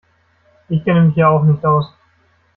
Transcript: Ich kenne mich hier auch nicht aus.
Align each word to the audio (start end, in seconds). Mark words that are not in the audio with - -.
Ich 0.67 0.83
kenne 0.83 1.03
mich 1.03 1.13
hier 1.13 1.29
auch 1.29 1.43
nicht 1.43 1.63
aus. 1.63 1.85